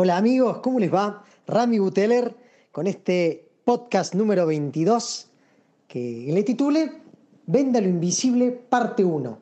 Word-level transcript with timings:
Hola 0.00 0.16
amigos, 0.16 0.58
¿cómo 0.58 0.78
les 0.78 0.94
va? 0.94 1.24
Rami 1.48 1.80
Buteler 1.80 2.32
con 2.70 2.86
este 2.86 3.48
podcast 3.64 4.14
número 4.14 4.46
22 4.46 5.26
que 5.88 6.30
le 6.32 6.44
titule 6.44 7.02
Venda 7.46 7.80
lo 7.80 7.88
Invisible, 7.88 8.52
parte 8.52 9.04
1. 9.04 9.38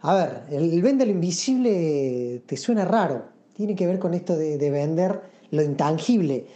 A 0.00 0.14
ver, 0.14 0.44
el 0.50 0.80
Venda 0.80 1.04
lo 1.04 1.10
Invisible 1.10 2.42
te 2.46 2.56
suena 2.56 2.86
raro, 2.86 3.26
tiene 3.52 3.74
que 3.74 3.86
ver 3.86 3.98
con 3.98 4.14
esto 4.14 4.34
de, 4.34 4.70
vender 4.70 5.20
lo 5.50 5.60
intangible. 5.62 6.46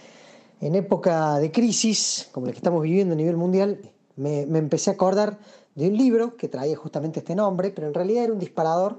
En 0.62 0.74
época 0.74 1.38
de 1.38 1.52
crisis, 1.52 2.30
como 2.32 2.46
la 2.46 2.52
que 2.52 2.58
estamos 2.58 2.82
viviendo 2.82 3.12
a 3.12 3.18
nivel 3.18 3.36
mundial, 3.36 3.82
me, 4.16 4.46
me 4.46 4.60
empecé 4.60 4.88
a 4.88 4.94
acordar 4.94 5.38
de 5.74 5.88
un 5.88 5.98
libro 5.98 6.38
que 6.38 6.48
traía 6.48 6.74
justamente 6.74 7.18
este 7.18 7.34
nombre, 7.34 7.68
pero 7.68 7.86
en 7.86 7.92
realidad 7.92 8.24
era 8.24 8.32
un 8.32 8.38
disparador 8.38 8.98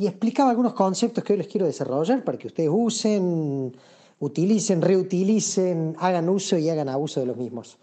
y 0.00 0.06
explicaba 0.06 0.48
algunos 0.48 0.72
conceptos 0.72 1.22
que 1.22 1.34
hoy 1.34 1.40
les 1.40 1.46
quiero 1.46 1.66
desarrollar 1.66 2.24
para 2.24 2.38
que 2.38 2.46
ustedes 2.46 2.70
usen, 2.72 3.76
utilicen, 4.18 4.80
reutilicen, 4.80 5.94
hagan 5.98 6.26
uso 6.30 6.56
y 6.56 6.70
hagan 6.70 6.88
abuso 6.88 7.20
de 7.20 7.26
los 7.26 7.36
mismos. 7.36 7.76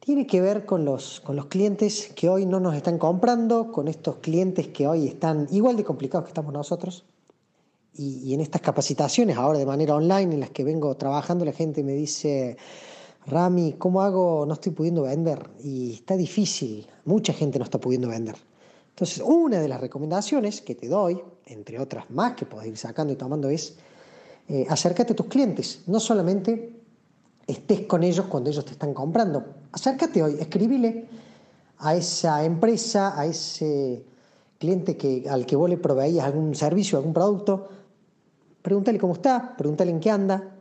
Tiene 0.00 0.26
que 0.26 0.42
ver 0.42 0.66
con 0.66 0.84
los, 0.84 1.20
con 1.20 1.34
los 1.34 1.46
clientes 1.46 2.12
que 2.14 2.28
hoy 2.28 2.44
no 2.44 2.60
nos 2.60 2.74
están 2.74 2.98
comprando, 2.98 3.72
con 3.72 3.88
estos 3.88 4.16
clientes 4.16 4.68
que 4.68 4.86
hoy 4.86 5.06
están 5.06 5.48
igual 5.50 5.76
de 5.76 5.84
complicados 5.84 6.26
que 6.26 6.32
estamos 6.32 6.52
nosotros. 6.52 7.06
Y, 7.94 8.18
y 8.24 8.34
en 8.34 8.42
estas 8.42 8.60
capacitaciones, 8.60 9.38
ahora 9.38 9.58
de 9.58 9.64
manera 9.64 9.94
online, 9.94 10.34
en 10.34 10.40
las 10.40 10.50
que 10.50 10.62
vengo 10.62 10.94
trabajando, 10.94 11.46
la 11.46 11.52
gente 11.52 11.82
me 11.82 11.94
dice, 11.94 12.58
Rami, 13.26 13.76
¿cómo 13.78 14.02
hago? 14.02 14.44
No 14.44 14.52
estoy 14.52 14.72
pudiendo 14.72 15.04
vender. 15.04 15.48
Y 15.64 15.94
está 15.94 16.18
difícil, 16.18 16.86
mucha 17.06 17.32
gente 17.32 17.58
no 17.58 17.64
está 17.64 17.80
pudiendo 17.80 18.08
vender. 18.08 18.36
Entonces, 18.98 19.22
una 19.24 19.60
de 19.60 19.68
las 19.68 19.80
recomendaciones 19.80 20.60
que 20.60 20.74
te 20.74 20.88
doy, 20.88 21.22
entre 21.46 21.78
otras 21.78 22.10
más 22.10 22.32
que 22.32 22.46
puedes 22.46 22.68
ir 22.68 22.76
sacando 22.76 23.12
y 23.12 23.16
tomando, 23.16 23.48
es 23.48 23.76
eh, 24.48 24.66
acércate 24.68 25.12
a 25.12 25.16
tus 25.16 25.26
clientes. 25.26 25.84
No 25.86 26.00
solamente 26.00 26.80
estés 27.46 27.82
con 27.82 28.02
ellos 28.02 28.26
cuando 28.26 28.50
ellos 28.50 28.64
te 28.64 28.72
están 28.72 28.92
comprando. 28.94 29.54
Acércate 29.70 30.20
hoy, 30.20 30.34
escribile 30.40 31.06
a 31.78 31.94
esa 31.94 32.44
empresa, 32.44 33.16
a 33.16 33.24
ese 33.24 34.04
cliente 34.58 34.96
que, 34.96 35.26
al 35.30 35.46
que 35.46 35.54
vos 35.54 35.70
le 35.70 35.76
proveías 35.76 36.24
algún 36.26 36.56
servicio, 36.56 36.98
algún 36.98 37.12
producto, 37.12 37.68
pregúntale 38.62 38.98
cómo 38.98 39.12
está, 39.12 39.56
pregúntale 39.56 39.92
en 39.92 40.00
qué 40.00 40.10
anda, 40.10 40.56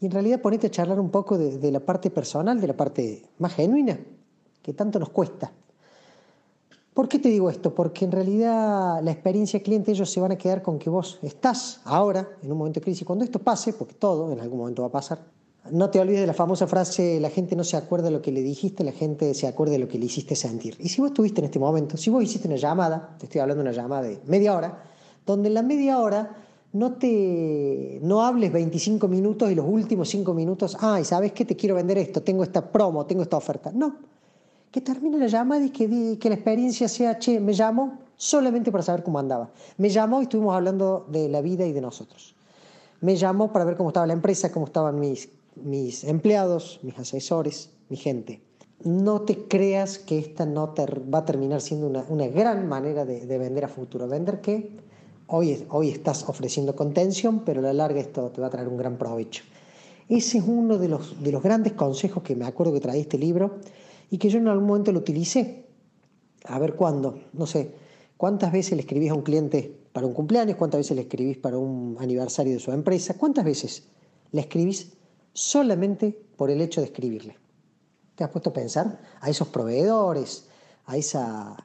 y 0.00 0.06
en 0.06 0.10
realidad 0.10 0.40
ponete 0.40 0.66
a 0.66 0.70
charlar 0.72 0.98
un 0.98 1.10
poco 1.10 1.38
de 1.38 1.70
la 1.70 1.78
parte 1.78 2.10
personal, 2.10 2.60
de 2.60 2.66
la 2.66 2.76
parte 2.76 3.26
más 3.38 3.54
genuina, 3.54 3.96
que 4.60 4.72
tanto 4.72 4.98
nos 4.98 5.10
cuesta. 5.10 5.52
¿Por 6.96 7.10
qué 7.10 7.18
te 7.18 7.28
digo 7.28 7.50
esto? 7.50 7.74
Porque 7.74 8.06
en 8.06 8.10
realidad 8.10 9.02
la 9.02 9.10
experiencia 9.10 9.62
cliente 9.62 9.92
ellos 9.92 10.10
se 10.10 10.18
van 10.18 10.32
a 10.32 10.38
quedar 10.38 10.62
con 10.62 10.78
que 10.78 10.88
vos 10.88 11.18
estás 11.20 11.82
ahora 11.84 12.26
en 12.42 12.50
un 12.50 12.56
momento 12.56 12.80
de 12.80 12.84
crisis. 12.84 13.06
Cuando 13.06 13.22
esto 13.22 13.38
pase, 13.38 13.74
porque 13.74 13.92
todo 13.92 14.32
en 14.32 14.40
algún 14.40 14.60
momento 14.60 14.80
va 14.80 14.88
a 14.88 14.92
pasar, 14.92 15.18
no 15.70 15.90
te 15.90 16.00
olvides 16.00 16.22
de 16.22 16.26
la 16.26 16.32
famosa 16.32 16.66
frase, 16.66 17.20
la 17.20 17.28
gente 17.28 17.54
no 17.54 17.64
se 17.64 17.76
acuerda 17.76 18.06
de 18.06 18.12
lo 18.12 18.22
que 18.22 18.32
le 18.32 18.40
dijiste, 18.40 18.82
la 18.82 18.92
gente 18.92 19.34
se 19.34 19.46
acuerda 19.46 19.74
de 19.74 19.80
lo 19.80 19.88
que 19.88 19.98
le 19.98 20.06
hiciste 20.06 20.34
sentir. 20.34 20.78
Y 20.80 20.88
si 20.88 21.02
vos 21.02 21.10
estuviste 21.10 21.42
en 21.42 21.44
este 21.44 21.58
momento, 21.58 21.98
si 21.98 22.08
vos 22.08 22.24
hiciste 22.24 22.48
una 22.48 22.56
llamada, 22.56 23.14
te 23.18 23.26
estoy 23.26 23.42
hablando 23.42 23.62
de 23.62 23.68
una 23.68 23.76
llamada 23.76 24.04
de 24.04 24.18
media 24.24 24.56
hora, 24.56 24.82
donde 25.26 25.48
en 25.48 25.54
la 25.54 25.62
media 25.62 26.00
hora 26.00 26.34
no 26.72 26.94
te 26.94 27.98
no 28.00 28.22
hables 28.22 28.50
25 28.50 29.06
minutos 29.06 29.50
y 29.50 29.54
los 29.54 29.66
últimos 29.68 30.08
5 30.08 30.32
minutos, 30.32 30.78
ay, 30.80 31.04
¿sabes 31.04 31.32
qué? 31.32 31.44
Te 31.44 31.56
quiero 31.56 31.74
vender 31.74 31.98
esto, 31.98 32.22
tengo 32.22 32.42
esta 32.42 32.72
promo, 32.72 33.04
tengo 33.04 33.20
esta 33.20 33.36
oferta. 33.36 33.70
No, 33.70 34.15
que 34.76 34.82
termine 34.82 35.16
la 35.16 35.26
llamada 35.26 35.64
y 35.64 35.70
que, 35.70 36.18
que 36.20 36.28
la 36.28 36.34
experiencia 36.34 36.86
sea, 36.86 37.18
che, 37.18 37.40
me 37.40 37.54
llamo 37.54 37.96
solamente 38.14 38.70
para 38.70 38.82
saber 38.84 39.02
cómo 39.02 39.18
andaba. 39.18 39.50
Me 39.78 39.88
llamó 39.88 40.20
y 40.20 40.24
estuvimos 40.24 40.54
hablando 40.54 41.06
de 41.08 41.30
la 41.30 41.40
vida 41.40 41.64
y 41.64 41.72
de 41.72 41.80
nosotros. 41.80 42.34
Me 43.00 43.16
llamó 43.16 43.50
para 43.54 43.64
ver 43.64 43.78
cómo 43.78 43.88
estaba 43.88 44.06
la 44.06 44.12
empresa, 44.12 44.52
cómo 44.52 44.66
estaban 44.66 45.00
mis, 45.00 45.30
mis 45.54 46.04
empleados, 46.04 46.78
mis 46.82 46.98
asesores, 46.98 47.70
mi 47.88 47.96
gente. 47.96 48.42
No 48.84 49.22
te 49.22 49.48
creas 49.48 49.96
que 49.98 50.18
esta 50.18 50.44
no 50.44 50.74
va 50.76 51.20
a 51.20 51.24
terminar 51.24 51.62
siendo 51.62 51.86
una, 51.86 52.04
una 52.10 52.26
gran 52.26 52.68
manera 52.68 53.06
de, 53.06 53.24
de, 53.24 53.38
vender 53.38 53.64
a 53.64 53.68
futuro. 53.68 54.06
Vender 54.06 54.42
que 54.42 54.76
hoy, 55.28 55.64
hoy 55.70 55.88
estás 55.88 56.28
ofreciendo 56.28 56.76
contención, 56.76 57.44
pero 57.46 57.60
a 57.60 57.62
la 57.62 57.72
larga 57.72 57.98
esto 57.98 58.28
te 58.28 58.42
va 58.42 58.48
a 58.48 58.50
traer 58.50 58.68
un 58.68 58.76
gran 58.76 58.98
provecho. 58.98 59.42
Ese 60.06 60.36
es 60.36 60.44
uno 60.46 60.76
de 60.76 60.88
los, 60.88 61.22
de 61.22 61.32
los 61.32 61.42
grandes 61.42 61.72
consejos 61.72 62.22
que 62.22 62.36
me 62.36 62.44
acuerdo 62.44 62.74
que 62.74 62.80
trae 62.80 63.00
este 63.00 63.16
libro 63.16 63.58
y 64.10 64.18
que 64.18 64.28
yo 64.28 64.38
en 64.38 64.48
algún 64.48 64.66
momento 64.66 64.92
lo 64.92 65.00
utilicé. 65.00 65.66
A 66.44 66.58
ver 66.58 66.74
cuándo, 66.74 67.18
no 67.32 67.46
sé, 67.46 67.74
cuántas 68.16 68.52
veces 68.52 68.72
le 68.72 68.82
escribís 68.82 69.10
a 69.10 69.14
un 69.14 69.22
cliente 69.22 69.80
para 69.92 70.06
un 70.06 70.14
cumpleaños, 70.14 70.56
cuántas 70.56 70.78
veces 70.78 70.96
le 70.96 71.02
escribís 71.02 71.38
para 71.38 71.58
un 71.58 71.96
aniversario 71.98 72.52
de 72.52 72.60
su 72.60 72.70
empresa, 72.70 73.14
cuántas 73.14 73.44
veces 73.44 73.84
le 74.32 74.42
escribís 74.42 74.92
solamente 75.32 76.18
por 76.36 76.50
el 76.50 76.60
hecho 76.60 76.80
de 76.80 76.86
escribirle. 76.86 77.36
¿Te 78.14 78.24
has 78.24 78.30
puesto 78.30 78.50
a 78.50 78.52
pensar 78.52 79.00
a 79.20 79.28
esos 79.28 79.48
proveedores, 79.48 80.46
a 80.86 80.96
esa, 80.96 81.56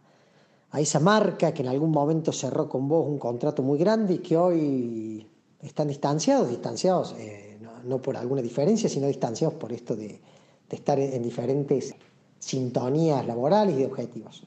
a 0.72 0.82
esa 0.82 1.00
marca 1.00 1.54
que 1.54 1.62
en 1.62 1.70
algún 1.70 1.92
momento 1.92 2.32
cerró 2.32 2.68
con 2.68 2.88
vos 2.88 3.08
un 3.08 3.20
contrato 3.20 3.64
muy 3.64 3.78
grande 3.78 4.16
y 4.16 4.18
que 4.20 4.36
hoy 4.36 5.28
están 5.62 5.88
distanciados, 5.88 6.50
distanciados 6.50 7.16
eh, 7.18 7.60
no, 7.84 8.02
por 8.02 8.18
alguna 8.18 8.42
diferencia, 8.42 8.90
sino 8.90 9.08
distanciados 9.08 9.56
por 9.58 9.72
esto 9.72 9.96
de, 9.96 10.08
de 10.08 10.76
estar 10.76 11.00
en 11.00 11.22
diferentes 11.22 11.96
sintonías 12.42 13.26
laborales 13.26 13.76
y 13.76 13.80
de 13.80 13.86
objetivos. 13.86 14.44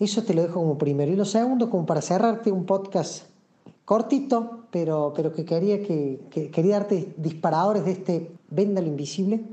Eso 0.00 0.24
te 0.24 0.34
lo 0.34 0.42
dejo 0.42 0.54
como 0.54 0.78
primero. 0.78 1.12
Y 1.12 1.16
lo 1.16 1.26
segundo, 1.26 1.70
como 1.70 1.86
para 1.86 2.00
cerrarte 2.00 2.50
un 2.50 2.64
podcast 2.64 3.24
cortito, 3.84 4.64
pero, 4.70 5.12
pero 5.14 5.32
que, 5.32 5.44
quería, 5.44 5.82
que, 5.82 6.50
quería 6.50 6.78
darte 6.78 7.14
disparadores 7.16 7.84
de 7.84 7.92
este 7.92 8.32
Venda 8.48 8.80
lo 8.80 8.88
Invisible. 8.88 9.44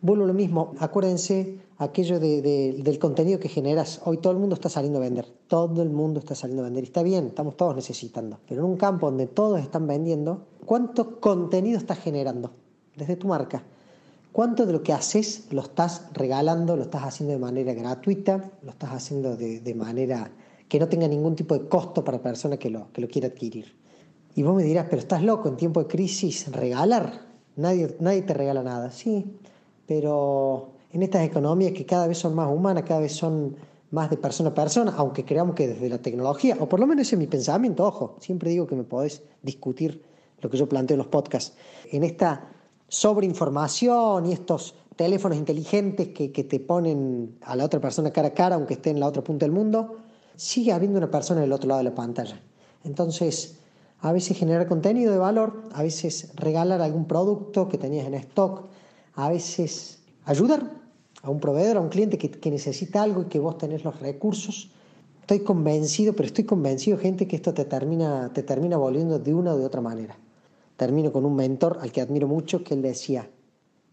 Vuelvo 0.00 0.26
lo 0.26 0.32
mismo, 0.32 0.74
acuérdense 0.78 1.58
aquello 1.78 2.20
del 2.20 2.98
contenido 2.98 3.40
que 3.40 3.48
generas. 3.48 4.00
Hoy 4.04 4.18
todo 4.18 4.32
el 4.32 4.38
mundo 4.38 4.54
está 4.54 4.68
saliendo 4.68 4.98
a 4.98 5.02
vender, 5.02 5.26
todo 5.48 5.82
el 5.82 5.90
mundo 5.90 6.20
está 6.20 6.34
saliendo 6.34 6.62
a 6.62 6.66
vender. 6.66 6.84
Y 6.84 6.86
está 6.86 7.02
bien, 7.02 7.26
estamos 7.26 7.56
todos 7.56 7.74
necesitando. 7.74 8.38
Pero 8.48 8.62
en 8.62 8.70
un 8.70 8.76
campo 8.76 9.06
donde 9.06 9.26
todos 9.26 9.60
están 9.60 9.86
vendiendo, 9.86 10.42
¿cuánto 10.64 11.20
contenido 11.20 11.78
estás 11.78 11.98
generando 11.98 12.52
desde 12.96 13.16
tu 13.16 13.26
marca? 13.26 13.64
¿Cuánto 14.32 14.64
de 14.64 14.72
lo 14.72 14.82
que 14.82 14.92
haces 14.92 15.48
lo 15.50 15.62
estás 15.62 16.06
regalando, 16.12 16.76
lo 16.76 16.82
estás 16.82 17.02
haciendo 17.02 17.32
de 17.32 17.40
manera 17.40 17.74
gratuita, 17.74 18.50
lo 18.62 18.70
estás 18.70 18.90
haciendo 18.90 19.36
de, 19.36 19.74
manera 19.74 20.30
que 20.68 20.78
no 20.78 20.88
tenga 20.88 21.08
ningún 21.08 21.34
tipo 21.34 21.58
de 21.58 21.68
costo 21.68 22.04
para 22.04 22.18
la 22.18 22.22
persona 22.22 22.56
que 22.56 22.70
lo, 22.70 22.92
que 22.92 23.00
lo 23.00 23.08
quiera 23.08 23.28
adquirir? 23.28 23.74
Y 24.36 24.42
vos 24.44 24.54
me 24.54 24.62
dirás, 24.62 24.86
pero 24.88 25.00
estás 25.00 25.22
loco 25.22 25.48
en 25.48 25.56
tiempo 25.56 25.80
de 25.80 25.88
crisis, 25.88 26.50
regalar. 26.52 27.26
Nadie, 27.56 27.96
nadie 27.98 28.22
te 28.22 28.32
regala 28.32 28.62
nada, 28.62 28.92
sí, 28.92 29.26
pero 29.86 30.74
en 30.92 31.02
estas 31.02 31.24
economías 31.24 31.72
que 31.72 31.84
cada 31.84 32.06
vez 32.06 32.18
son 32.18 32.36
más 32.36 32.48
humanas, 32.48 32.84
cada 32.84 33.00
vez 33.00 33.12
son 33.12 33.56
más 33.90 34.08
de 34.08 34.16
persona 34.16 34.50
a 34.50 34.54
persona, 34.54 34.94
aunque 34.96 35.24
creamos 35.24 35.56
que 35.56 35.66
desde 35.66 35.88
la 35.88 35.98
tecnología, 35.98 36.56
o 36.60 36.68
por 36.68 36.78
lo 36.78 36.86
menos 36.86 37.08
ese 37.08 37.16
es 37.16 37.18
mi 37.18 37.26
pensamiento, 37.26 37.84
ojo, 37.84 38.16
siempre 38.20 38.50
digo 38.50 38.68
que 38.68 38.76
me 38.76 38.84
podés 38.84 39.22
discutir 39.42 40.02
lo 40.40 40.48
que 40.48 40.56
yo 40.56 40.68
planteo 40.68 40.94
en 40.94 40.98
los 40.98 41.08
podcasts. 41.08 41.56
En 41.90 42.04
esta 42.04 42.48
sobre 42.90 43.24
información 43.24 44.26
y 44.26 44.32
estos 44.32 44.74
teléfonos 44.96 45.38
inteligentes 45.38 46.08
que, 46.08 46.28
te 46.28 46.60
ponen 46.60 47.38
a 47.42 47.54
la 47.54 47.64
otra 47.64 47.80
persona 47.80 48.10
cara 48.10 48.28
a 48.28 48.34
cara, 48.34 48.56
aunque 48.56 48.74
esté 48.74 48.90
en 48.90 48.98
la 48.98 49.06
otra 49.06 49.22
punta 49.22 49.46
del 49.46 49.52
mundo, 49.52 49.96
sigue 50.36 50.72
habiendo 50.72 50.98
una 50.98 51.10
persona 51.10 51.40
en 51.40 51.44
el 51.44 51.52
otro 51.52 51.68
lado 51.68 51.78
de 51.78 51.84
la 51.84 51.94
pantalla. 51.94 52.38
Entonces, 52.84 53.58
a 54.00 54.12
veces 54.12 54.36
generar 54.36 54.66
contenido 54.66 55.12
de 55.12 55.18
valor, 55.18 55.68
a 55.72 55.84
veces 55.84 56.32
regalar 56.34 56.82
algún 56.82 57.06
producto 57.06 57.68
que 57.68 57.78
tenías 57.78 58.06
en 58.08 58.14
stock, 58.14 58.66
a 59.14 59.30
veces 59.30 60.00
ayudar 60.24 60.68
a 61.22 61.30
un 61.30 61.38
proveedor, 61.38 61.76
a 61.76 61.80
un 61.80 61.90
cliente 61.90 62.18
que, 62.18 62.28
que 62.28 62.50
necesita 62.50 63.02
algo 63.02 63.22
y 63.22 63.26
que 63.26 63.38
vos 63.38 63.56
tenés 63.56 63.84
los 63.84 64.00
recursos. 64.00 64.70
Estoy 65.20 65.40
convencido, 65.40 66.12
pero 66.14 66.26
estoy 66.26 66.44
convencido, 66.44 66.98
gente, 66.98 67.28
que 67.28 67.36
esto 67.36 67.54
te 67.54 67.64
termina, 67.64 68.32
te 68.32 68.42
termina 68.42 68.76
volviendo 68.76 69.20
de 69.20 69.32
una 69.32 69.54
o 69.54 69.58
de 69.58 69.64
otra 69.64 69.80
manera 69.80 70.18
termino 70.80 71.12
con 71.12 71.26
un 71.26 71.36
mentor 71.36 71.76
al 71.82 71.92
que 71.92 72.00
admiro 72.00 72.26
mucho, 72.26 72.64
que 72.64 72.72
él 72.72 72.80
decía, 72.80 73.28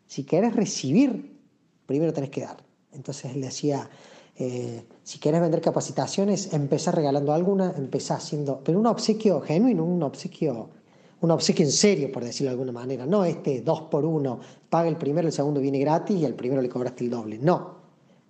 si 0.05 0.23
quieres 0.23 0.55
recibir, 0.55 1.37
primero 1.85 2.13
tenés 2.13 2.29
que 2.29 2.39
dar. 2.39 2.63
Entonces 2.93 3.35
él 3.35 3.41
decía, 3.41 3.89
eh, 4.37 4.85
si 5.03 5.19
quieres 5.19 5.41
vender 5.41 5.59
capacitaciones, 5.59 6.53
empezar 6.53 6.95
regalando 6.95 7.33
alguna, 7.33 7.73
empezar 7.75 8.19
haciendo, 8.19 8.61
pero 8.63 8.79
un 8.79 8.85
obsequio 8.85 9.41
genuino, 9.41 9.83
un 9.83 10.01
obsequio, 10.01 10.69
un 11.19 11.31
obsequio 11.31 11.65
en 11.65 11.73
serio, 11.73 12.09
por 12.09 12.23
decirlo 12.23 12.51
de 12.51 12.53
alguna 12.53 12.71
manera. 12.71 13.05
No 13.05 13.25
este 13.25 13.59
dos 13.59 13.81
por 13.91 14.05
uno, 14.05 14.39
paga 14.69 14.87
el 14.87 14.95
primero, 14.95 15.27
el 15.27 15.33
segundo 15.33 15.59
viene 15.59 15.79
gratis 15.79 16.15
y 16.15 16.23
al 16.23 16.35
primero 16.35 16.61
le 16.61 16.69
cobraste 16.69 17.03
el 17.03 17.09
doble. 17.09 17.37
No. 17.37 17.79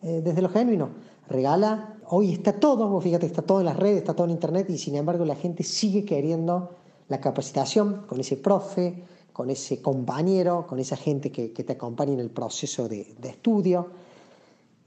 Eh, 0.02 0.22
desde 0.24 0.42
lo 0.42 0.50
genuino, 0.50 0.90
regala. 1.30 2.00
Hoy 2.08 2.34
está 2.34 2.54
todo, 2.54 3.00
fíjate, 3.02 3.28
está 3.28 3.44
todo 3.44 3.60
en 3.60 3.68
las 3.68 3.78
redes, 3.78 3.98
está 3.98 4.16
todo 4.16 4.26
en 4.26 4.32
internet 4.32 4.68
y 4.72 4.80
sin 4.80 4.96
embargo 4.96 5.26
la 5.26 5.36
gente 5.36 5.62
sigue 5.62 6.06
queriendo 6.06 6.72
la 7.08 7.20
capacitación 7.20 8.06
con 8.08 8.20
ese 8.20 8.38
profe, 8.38 9.04
con 9.34 9.50
ese 9.50 9.82
compañero, 9.82 10.66
con 10.68 10.80
esa 10.80 10.98
gente 10.98 11.32
que, 11.32 11.50
te 11.50 11.74
acompaña 11.74 12.14
en 12.14 12.20
el 12.20 12.30
proceso 12.30 12.88
de, 12.88 13.16
de 13.20 13.30
estudio. 13.30 13.90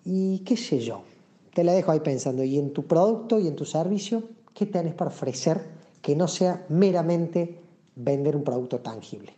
Y 0.05 0.41
qué 0.41 0.57
sé 0.57 0.81
yo, 0.81 1.03
te 1.55 1.65
la 1.65 1.73
dejo 1.73 1.93
ahí 1.93 2.01
pensando. 2.01 2.43
Y 2.43 2.59
en 2.59 2.73
tu 2.73 2.87
producto 2.87 3.39
y 3.39 3.47
en 3.47 3.57
tu 3.57 3.65
servicio, 3.65 4.25
¿qué 4.55 4.67
tenés 4.67 4.95
para 4.95 5.11
ofrecer 5.11 5.81
que 6.03 6.17
no 6.17 6.29
sea 6.29 6.65
meramente 6.69 7.61
vender 7.97 8.37
un 8.37 8.45
producto 8.45 8.81
tangible. 8.81 9.35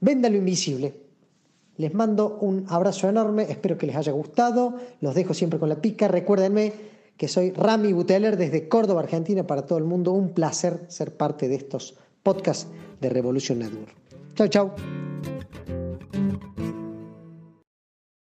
Venda 0.00 0.28
lo 0.28 0.36
invisible. 0.36 0.94
Les 1.76 1.92
mando 1.92 2.38
un 2.40 2.66
abrazo 2.68 3.08
enorme, 3.08 3.46
espero 3.48 3.76
que 3.76 3.86
les 3.86 3.96
haya 3.96 4.12
gustado, 4.12 4.74
los 5.00 5.14
dejo 5.14 5.34
siempre 5.34 5.58
con 5.58 5.68
la 5.68 5.80
pica. 5.80 6.06
Recuérdenme 6.06 6.72
que 7.16 7.28
soy 7.28 7.52
Rami 7.52 7.92
Buteller 7.92 8.36
desde 8.36 8.68
Córdoba, 8.68 9.00
Argentina, 9.00 9.46
para 9.46 9.62
todo 9.62 9.78
el 9.78 9.84
mundo. 9.84 10.12
Un 10.12 10.30
placer 10.30 10.84
ser 10.88 11.16
parte 11.16 11.48
de 11.48 11.56
estos 11.56 11.96
podcasts 12.22 12.68
de 13.00 13.08
Revolution 13.08 13.58
Network. 13.58 13.94
Chao, 14.34 14.48
chao. 14.48 14.74